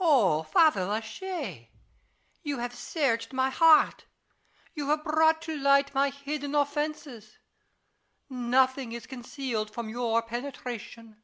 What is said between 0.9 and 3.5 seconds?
Chaise! you have searched my